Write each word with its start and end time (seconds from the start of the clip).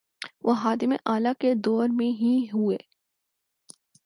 وہ 0.43 0.53
خادم 0.55 0.93
اعلی 1.05 1.29
کے 1.39 1.53
دور 1.55 1.89
میں 1.89 2.11
ہی 2.21 2.45
ہوئے۔ 2.53 2.77